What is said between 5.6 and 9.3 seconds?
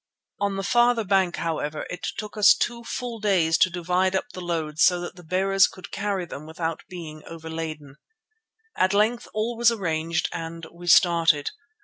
could carry them without being overladen. At length